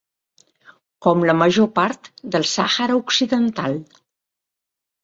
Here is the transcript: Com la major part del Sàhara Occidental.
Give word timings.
Com 1.07 1.21
la 1.31 1.35
major 1.41 1.69
part 1.81 2.09
del 2.37 2.49
Sàhara 2.55 2.99
Occidental. 3.05 3.81